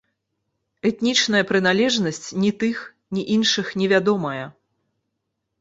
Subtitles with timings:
[0.89, 2.81] Этнічная прыналежнасць ні тых,
[3.19, 4.45] ні іншых не вядомая.